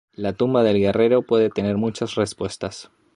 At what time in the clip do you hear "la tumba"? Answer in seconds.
0.15-0.63